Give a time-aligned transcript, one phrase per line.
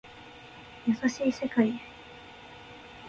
[0.87, 1.79] 優しい世界へ